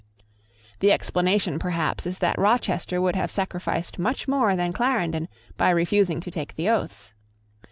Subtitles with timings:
[0.79, 5.27] The explanation perhaps is that Rochester would have sacrificed much more than Clarendon
[5.57, 7.13] by refusing to take the oaths.